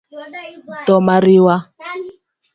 Tho 0.85 0.97
mariwa; 1.07 1.55